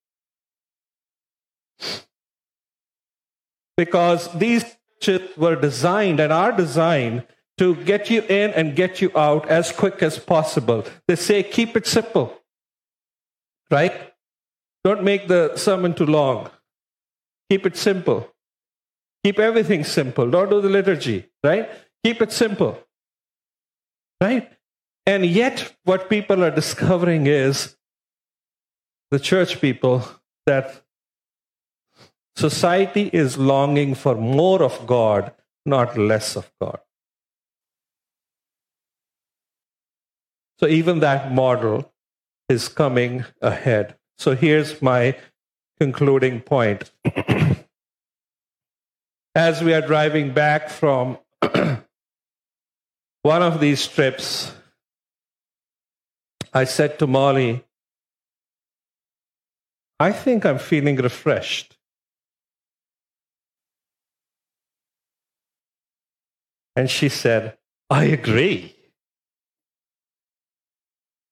Because 3.76 4.32
these 4.32 4.64
churches 5.00 5.36
were 5.36 5.54
designed 5.54 6.18
and 6.18 6.32
are 6.32 6.52
designed 6.52 7.24
to 7.58 7.76
get 7.76 8.10
you 8.10 8.22
in 8.22 8.50
and 8.50 8.74
get 8.74 9.00
you 9.00 9.10
out 9.16 9.48
as 9.48 9.72
quick 9.72 10.02
as 10.02 10.18
possible. 10.18 10.84
They 11.06 11.16
say 11.16 11.42
keep 11.42 11.76
it 11.76 11.86
simple. 11.86 12.36
Right? 13.70 13.92
Don't 14.84 15.04
make 15.04 15.28
the 15.28 15.56
sermon 15.56 15.94
too 15.94 16.06
long 16.06 16.50
Keep 17.50 17.66
it 17.66 17.76
simple. 17.76 18.28
Keep 19.24 19.38
everything 19.38 19.84
simple. 19.84 20.30
Don't 20.30 20.50
do 20.50 20.60
the 20.60 20.68
liturgy, 20.68 21.28
right? 21.42 21.68
Keep 22.04 22.22
it 22.22 22.32
simple. 22.32 22.78
Right? 24.20 24.50
And 25.06 25.24
yet, 25.24 25.74
what 25.84 26.10
people 26.10 26.44
are 26.44 26.50
discovering 26.50 27.26
is 27.26 27.76
the 29.10 29.18
church 29.18 29.60
people 29.60 30.04
that 30.46 30.82
society 32.36 33.08
is 33.12 33.38
longing 33.38 33.94
for 33.94 34.14
more 34.14 34.62
of 34.62 34.86
God, 34.86 35.32
not 35.64 35.96
less 35.96 36.36
of 36.36 36.50
God. 36.60 36.80
So, 40.60 40.66
even 40.66 41.00
that 41.00 41.32
model 41.32 41.92
is 42.48 42.68
coming 42.68 43.24
ahead. 43.40 43.96
So, 44.18 44.34
here's 44.34 44.82
my 44.82 45.16
concluding 45.78 46.40
point. 46.40 46.90
As 49.34 49.62
we 49.62 49.72
are 49.72 49.80
driving 49.80 50.32
back 50.32 50.68
from 50.68 51.18
one 53.22 53.42
of 53.42 53.60
these 53.60 53.86
trips, 53.86 54.52
I 56.52 56.64
said 56.64 56.98
to 56.98 57.06
Molly, 57.06 57.64
I 60.00 60.12
think 60.12 60.44
I'm 60.44 60.58
feeling 60.58 60.96
refreshed. 60.96 61.76
And 66.74 66.88
she 66.88 67.08
said, 67.08 67.58
I 67.90 68.04
agree. 68.04 68.76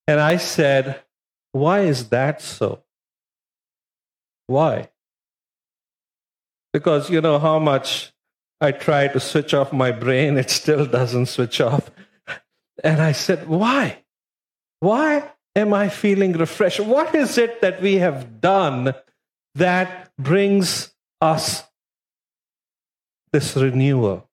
And 0.09 0.21
I 0.21 0.37
said, 0.37 1.03
Why 1.53 1.81
is 1.81 2.09
that 2.09 2.43
so? 2.43 2.83
Why? 4.47 4.91
Because 6.73 7.11
you 7.11 7.21
know 7.21 7.39
how 7.39 7.59
much 7.59 8.13
I 8.61 8.73
try 8.73 9.09
to 9.09 9.21
switch 9.21 9.55
off 9.55 9.73
my 9.73 9.93
brain, 9.93 10.39
it 10.39 10.51
still 10.51 10.87
doesn't 10.87 11.27
switch 11.27 11.61
off. 11.61 11.91
And 12.83 13.01
I 13.01 13.13
said, 13.13 13.49
Why? 13.49 14.05
Why 14.81 15.31
am 15.55 15.73
I 15.73 15.89
feeling 15.89 16.33
refreshed? 16.33 16.81
What 16.81 17.15
is 17.15 17.39
it 17.39 17.61
that 17.63 17.81
we 17.81 17.95
have 17.95 18.41
done 18.41 18.95
that 19.55 20.11
brings 20.19 20.95
us 21.21 21.65
this 23.33 23.57
renewal? 23.57 24.29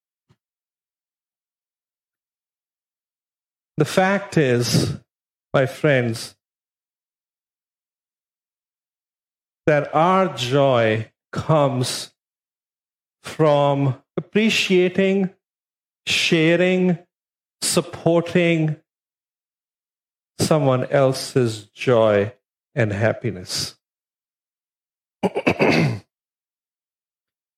The 3.78 3.86
fact 3.86 4.38
is, 4.38 4.98
my 5.54 5.66
friends, 5.66 6.36
that 9.66 9.94
our 9.96 10.34
joy 10.36 11.12
comes 11.32 12.14
from 13.22 14.02
appreciating, 14.18 15.30
sharing, 16.06 16.98
supporting 17.62 18.76
someone 20.40 20.86
else's 20.88 21.66
joy 21.68 22.34
and 22.76 22.92
happiness. 22.92 23.76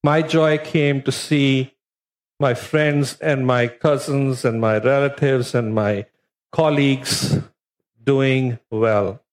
my 0.03 0.21
joy 0.21 0.57
came 0.59 1.01
to 1.01 1.11
see 1.11 1.73
my 2.39 2.53
friends 2.53 3.17
and 3.19 3.47
my 3.47 3.67
cousins 3.67 4.45
and 4.45 4.61
my 4.61 4.77
relatives 4.77 5.55
and 5.55 5.73
my 5.73 6.05
colleagues 6.51 7.39
doing 8.03 8.59
well. 8.69 9.24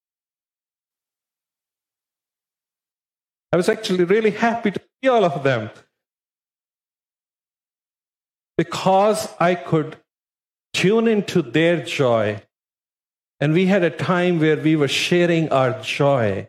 I 3.52 3.56
was 3.56 3.68
actually 3.68 4.04
really 4.04 4.30
happy 4.30 4.70
to 4.70 4.80
see 4.80 5.08
all 5.08 5.24
of 5.24 5.42
them 5.42 5.70
because 8.56 9.28
I 9.38 9.54
could 9.54 9.96
tune 10.72 11.06
into 11.06 11.42
their 11.42 11.84
joy. 11.84 12.42
And 13.40 13.52
we 13.52 13.66
had 13.66 13.82
a 13.82 13.90
time 13.90 14.38
where 14.38 14.56
we 14.56 14.76
were 14.76 14.88
sharing 14.88 15.50
our 15.50 15.80
joy. 15.82 16.48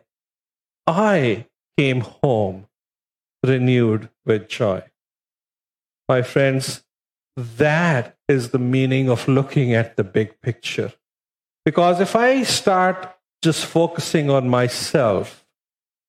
I 0.86 1.46
came 1.76 2.00
home 2.00 2.66
renewed 3.44 4.08
with 4.24 4.48
joy. 4.48 4.82
My 6.08 6.22
friends, 6.22 6.84
that 7.36 8.16
is 8.28 8.50
the 8.50 8.58
meaning 8.58 9.10
of 9.10 9.26
looking 9.28 9.74
at 9.74 9.96
the 9.96 10.04
big 10.04 10.40
picture. 10.40 10.92
Because 11.64 12.00
if 12.00 12.14
I 12.14 12.42
start 12.44 13.14
just 13.42 13.66
focusing 13.66 14.30
on 14.30 14.48
myself, 14.48 15.43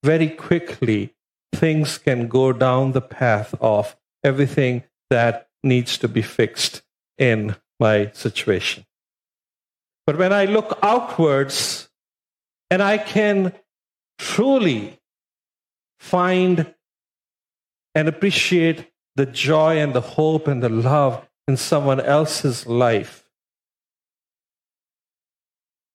very 0.05 0.29
quickly 0.29 1.15
things 1.55 1.97
can 1.97 2.27
go 2.27 2.53
down 2.53 2.91
the 2.91 3.01
path 3.01 3.55
of 3.59 3.95
everything 4.23 4.83
that 5.09 5.47
needs 5.63 5.97
to 5.97 6.07
be 6.07 6.21
fixed 6.21 6.83
in 7.17 7.55
my 7.79 8.11
situation. 8.13 8.85
But 10.05 10.17
when 10.17 10.31
I 10.31 10.45
look 10.45 10.77
outwards 10.83 11.89
and 12.69 12.83
I 12.83 12.99
can 12.99 13.53
truly 14.19 14.99
find 15.99 16.73
and 17.95 18.07
appreciate 18.07 18.91
the 19.15 19.25
joy 19.25 19.79
and 19.79 19.93
the 19.93 20.01
hope 20.01 20.47
and 20.47 20.61
the 20.61 20.69
love 20.69 21.27
in 21.47 21.57
someone 21.57 21.99
else's 21.99 22.67
life, 22.67 23.27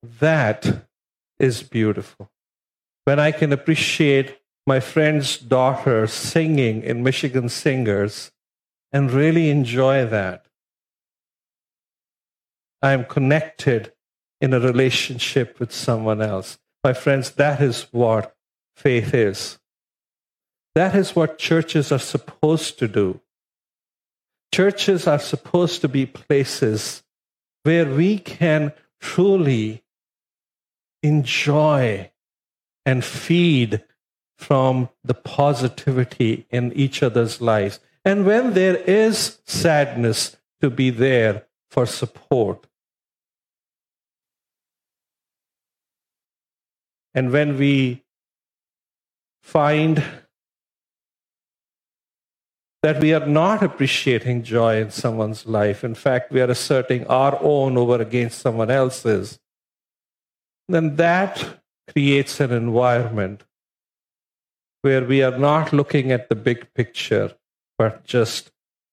that 0.02 0.86
is 1.38 1.62
beautiful. 1.62 2.30
When 3.10 3.18
I 3.18 3.32
can 3.32 3.52
appreciate 3.52 4.38
my 4.68 4.78
friend's 4.78 5.36
daughter 5.36 6.06
singing 6.06 6.84
in 6.84 7.02
Michigan 7.02 7.48
Singers 7.48 8.30
and 8.92 9.10
really 9.10 9.50
enjoy 9.50 10.06
that, 10.06 10.46
I 12.80 12.92
am 12.92 13.04
connected 13.04 13.92
in 14.40 14.54
a 14.54 14.60
relationship 14.60 15.58
with 15.58 15.72
someone 15.72 16.22
else. 16.22 16.60
My 16.84 16.92
friends, 16.92 17.32
that 17.32 17.60
is 17.60 17.88
what 17.90 18.36
faith 18.76 19.12
is. 19.12 19.58
That 20.76 20.94
is 20.94 21.16
what 21.16 21.36
churches 21.36 21.90
are 21.90 21.98
supposed 21.98 22.78
to 22.78 22.86
do. 22.86 23.20
Churches 24.54 25.08
are 25.08 25.18
supposed 25.18 25.80
to 25.80 25.88
be 25.88 26.06
places 26.06 27.02
where 27.64 27.86
we 27.86 28.20
can 28.20 28.72
truly 29.00 29.82
enjoy 31.02 32.09
and 32.90 33.04
feed 33.04 33.84
from 34.36 34.88
the 35.04 35.14
positivity 35.14 36.44
in 36.50 36.72
each 36.72 37.04
other's 37.04 37.40
lives. 37.40 37.78
And 38.04 38.26
when 38.26 38.54
there 38.54 38.76
is 38.76 39.38
sadness, 39.44 40.36
to 40.60 40.70
be 40.70 40.90
there 40.90 41.46
for 41.70 41.86
support. 41.86 42.66
And 47.14 47.32
when 47.32 47.56
we 47.56 48.02
find 49.42 50.02
that 52.82 53.00
we 53.00 53.14
are 53.14 53.26
not 53.26 53.62
appreciating 53.62 54.42
joy 54.42 54.80
in 54.80 54.90
someone's 54.90 55.46
life, 55.46 55.84
in 55.84 55.94
fact, 55.94 56.32
we 56.32 56.40
are 56.40 56.50
asserting 56.50 57.06
our 57.06 57.38
own 57.40 57.78
over 57.78 58.02
against 58.02 58.40
someone 58.40 58.70
else's, 58.70 59.38
then 60.68 60.96
that 60.96 61.59
creates 61.92 62.40
an 62.40 62.52
environment 62.52 63.44
where 64.82 65.04
we 65.04 65.22
are 65.22 65.38
not 65.38 65.72
looking 65.72 66.10
at 66.12 66.28
the 66.28 66.34
big 66.34 66.72
picture, 66.74 67.34
but 67.76 68.04
just 68.04 68.50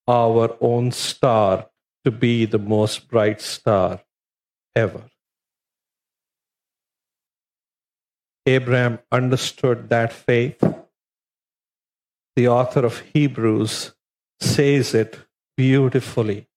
our 0.07 0.57
own 0.61 0.91
star 0.91 1.69
to 2.03 2.11
be 2.11 2.45
the 2.45 2.59
most 2.59 3.07
bright 3.07 3.41
star 3.41 4.01
ever. 4.75 5.03
Abraham 8.45 8.99
understood 9.11 9.89
that 9.89 10.13
faith. 10.13 10.63
The 12.35 12.47
author 12.47 12.85
of 12.85 12.99
Hebrews 13.13 13.93
says 14.39 14.93
it 14.93 15.19
beautifully. 15.57 16.47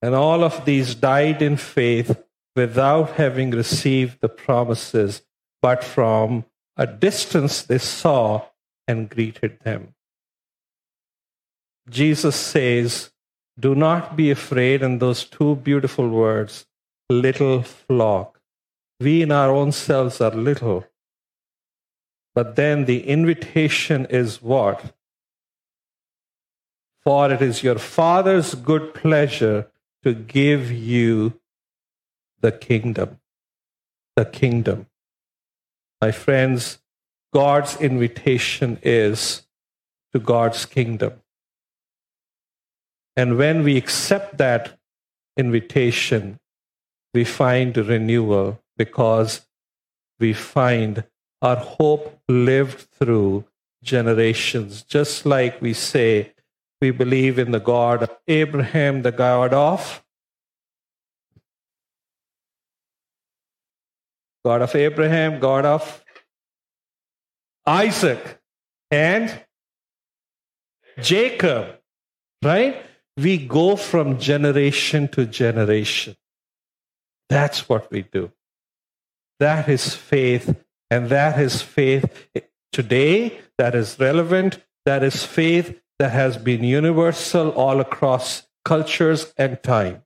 And 0.00 0.14
all 0.14 0.44
of 0.44 0.64
these 0.64 0.94
died 0.94 1.42
in 1.42 1.56
faith 1.56 2.22
without 2.56 3.12
having 3.12 3.50
received 3.50 4.20
the 4.20 4.28
promises, 4.28 5.22
but 5.60 5.84
from 5.84 6.44
a 6.76 6.86
distance 6.86 7.62
they 7.62 7.78
saw 7.78 8.46
and 8.88 9.10
greeted 9.10 9.60
them. 9.60 9.94
Jesus 11.88 12.34
says, 12.34 13.10
Do 13.60 13.74
not 13.74 14.16
be 14.16 14.30
afraid, 14.30 14.82
and 14.82 14.98
those 14.98 15.24
two 15.24 15.56
beautiful 15.56 16.08
words, 16.08 16.66
little 17.08 17.62
flock. 17.62 18.40
We 18.98 19.22
in 19.22 19.30
our 19.30 19.50
own 19.50 19.72
selves 19.72 20.20
are 20.20 20.30
little. 20.30 20.86
But 22.34 22.56
then 22.56 22.86
the 22.86 23.06
invitation 23.06 24.06
is 24.06 24.42
what? 24.42 24.94
For 27.02 27.30
it 27.30 27.40
is 27.40 27.62
your 27.62 27.78
Father's 27.78 28.54
good 28.54 28.94
pleasure 28.94 29.70
to 30.02 30.12
give 30.14 30.72
you 30.72 31.38
the 32.46 32.52
kingdom. 32.52 33.18
The 34.14 34.24
kingdom. 34.24 34.86
My 36.00 36.12
friends, 36.12 36.78
God's 37.34 37.74
invitation 37.80 38.78
is 38.82 39.42
to 40.12 40.20
God's 40.20 40.64
kingdom. 40.64 41.14
And 43.16 43.36
when 43.36 43.64
we 43.64 43.76
accept 43.76 44.38
that 44.38 44.78
invitation, 45.36 46.38
we 47.12 47.24
find 47.24 47.76
renewal 47.76 48.62
because 48.76 49.44
we 50.20 50.32
find 50.32 51.02
our 51.42 51.56
hope 51.56 52.20
lived 52.28 52.80
through 52.92 53.44
generations. 53.82 54.84
Just 54.84 55.26
like 55.26 55.60
we 55.60 55.72
say, 55.72 56.32
we 56.80 56.92
believe 56.92 57.40
in 57.40 57.50
the 57.50 57.66
God 57.74 58.04
of 58.04 58.16
Abraham, 58.28 59.02
the 59.02 59.16
God 59.26 59.52
of 59.52 60.05
God 64.46 64.62
of 64.62 64.76
Abraham, 64.76 65.40
God 65.40 65.66
of 65.66 66.04
Isaac, 67.66 68.40
and 68.92 69.26
Jacob, 71.02 71.80
right? 72.44 72.76
We 73.16 73.38
go 73.38 73.74
from 73.74 74.20
generation 74.20 75.08
to 75.08 75.26
generation. 75.26 76.14
That's 77.28 77.68
what 77.68 77.90
we 77.90 78.02
do. 78.02 78.30
That 79.40 79.68
is 79.68 79.96
faith, 79.96 80.54
and 80.92 81.08
that 81.08 81.40
is 81.40 81.60
faith 81.60 82.28
today 82.70 83.40
that 83.58 83.74
is 83.74 83.98
relevant. 83.98 84.62
That 84.84 85.02
is 85.02 85.24
faith 85.24 85.76
that 85.98 86.12
has 86.12 86.36
been 86.36 86.62
universal 86.62 87.50
all 87.50 87.80
across 87.80 88.46
cultures 88.64 89.34
and 89.36 89.60
time. 89.64 90.05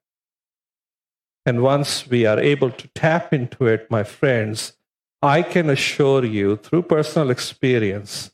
And 1.50 1.62
once 1.62 2.06
we 2.06 2.26
are 2.26 2.38
able 2.38 2.70
to 2.70 2.86
tap 2.94 3.34
into 3.34 3.66
it, 3.66 3.90
my 3.90 4.04
friends, 4.04 4.74
I 5.20 5.42
can 5.42 5.68
assure 5.68 6.24
you 6.24 6.54
through 6.54 6.82
personal 6.82 7.28
experience 7.28 8.30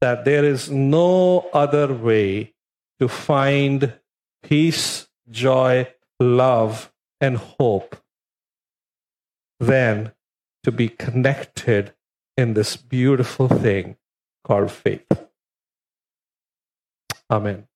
that 0.00 0.24
there 0.24 0.44
is 0.44 0.70
no 0.70 1.50
other 1.52 1.92
way 1.92 2.54
to 3.00 3.08
find 3.08 3.92
peace, 4.40 5.08
joy, 5.28 5.92
love, 6.20 6.92
and 7.20 7.36
hope 7.36 7.96
than 9.58 10.12
to 10.62 10.70
be 10.70 10.88
connected 10.88 11.92
in 12.36 12.54
this 12.54 12.76
beautiful 12.76 13.48
thing 13.48 13.96
called 14.44 14.70
faith. 14.70 15.10
Amen. 17.28 17.66